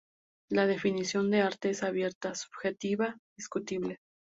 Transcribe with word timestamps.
La 0.49 0.65
definición 0.65 1.29
de 1.29 1.41
arte 1.41 1.69
es 1.69 1.83
abierta, 1.83 2.33
subjetiva, 2.33 3.19
discutible. 3.37 3.99